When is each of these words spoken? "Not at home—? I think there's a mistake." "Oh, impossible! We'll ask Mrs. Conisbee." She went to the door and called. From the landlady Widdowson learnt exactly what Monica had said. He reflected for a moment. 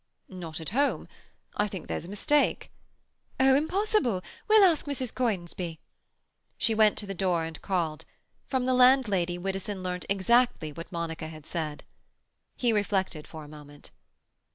"Not 0.29 0.59
at 0.59 0.69
home—? 0.69 1.07
I 1.55 1.67
think 1.67 1.85
there's 1.85 2.05
a 2.05 2.09
mistake." 2.09 2.71
"Oh, 3.39 3.53
impossible! 3.53 4.23
We'll 4.47 4.63
ask 4.63 4.87
Mrs. 4.87 5.13
Conisbee." 5.13 5.77
She 6.57 6.73
went 6.73 6.97
to 6.97 7.05
the 7.05 7.13
door 7.13 7.43
and 7.45 7.61
called. 7.61 8.05
From 8.47 8.65
the 8.65 8.73
landlady 8.73 9.37
Widdowson 9.37 9.83
learnt 9.83 10.07
exactly 10.09 10.71
what 10.71 10.91
Monica 10.91 11.27
had 11.27 11.45
said. 11.45 11.83
He 12.55 12.73
reflected 12.73 13.27
for 13.27 13.43
a 13.43 13.47
moment. 13.47 13.91